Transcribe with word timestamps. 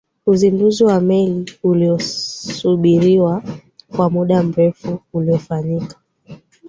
uzinduzi 0.25 0.83
wa 0.83 0.99
meli 1.01 1.53
uliyosubiriwa 1.63 3.43
kwa 3.91 4.09
muda 4.09 4.43
mrefu 4.43 4.99
ulifanyika 5.13 5.95